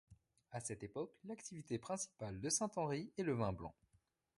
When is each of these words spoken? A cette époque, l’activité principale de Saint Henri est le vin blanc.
A 0.49 0.59
cette 0.59 0.81
époque, 0.81 1.13
l’activité 1.25 1.77
principale 1.77 2.41
de 2.41 2.49
Saint 2.49 2.71
Henri 2.75 3.11
est 3.19 3.23
le 3.23 3.35
vin 3.35 3.53
blanc. 3.53 3.75